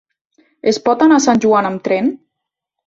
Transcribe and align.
Es 0.71 0.79
pot 0.89 1.05
anar 1.07 1.21
a 1.21 1.25
Sant 1.27 1.45
Joan 1.47 1.71
amb 1.71 1.87
tren? 1.91 2.13